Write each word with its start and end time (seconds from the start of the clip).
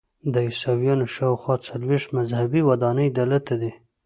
د 0.33 0.35
عیسویانو 0.47 1.05
شاخوا 1.15 1.55
څلویښت 1.67 2.09
مذهبي 2.17 2.61
ودانۍ 2.69 3.07
دلته 3.19 3.53
دي. 3.61 3.71